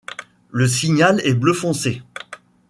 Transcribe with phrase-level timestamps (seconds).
[0.49, 2.01] Le signal est bleu foncé.